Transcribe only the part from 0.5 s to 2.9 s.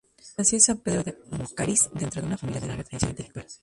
en San Pedro de Macorís, dentro de una familia de larga